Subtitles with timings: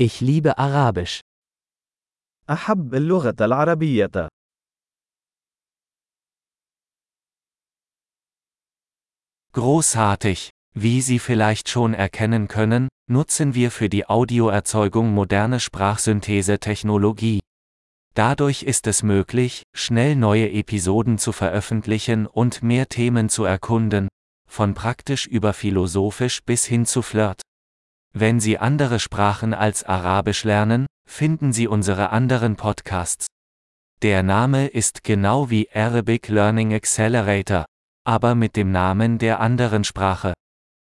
[0.00, 1.20] Ich liebe Arabisch.
[2.50, 4.28] أحب اللغة العربية.
[9.52, 10.50] Großartig!
[10.72, 17.40] Wie Sie vielleicht schon erkennen können, nutzen wir für die Audioerzeugung moderne Sprachsynthese-Technologie.
[18.14, 24.06] Dadurch ist es möglich, schnell neue Episoden zu veröffentlichen und mehr Themen zu erkunden,
[24.48, 27.42] von praktisch über philosophisch bis hin zu Flirt.
[28.15, 33.25] Wenn Sie andere Sprachen als Arabisch lernen, finden Sie unsere anderen Podcasts.
[34.03, 37.65] Der Name ist genau wie Arabic Learning Accelerator,
[38.05, 40.33] aber mit dem Namen der anderen Sprache.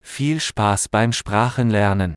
[0.00, 2.14] Viel Spaß beim Sprachenlernen!